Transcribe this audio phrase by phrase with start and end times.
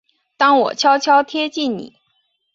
[0.35, 1.93] 当我悄悄贴近你